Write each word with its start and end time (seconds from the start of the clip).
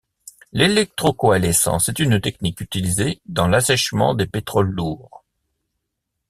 L’électro-coalescence 0.51 1.87
est 1.87 1.99
une 1.99 2.19
technique 2.19 2.59
utilisée 2.59 3.21
dans 3.27 3.47
l'assèchement 3.47 4.15
des 4.15 4.25
pétroles 4.25 4.71
lourds. 4.71 5.23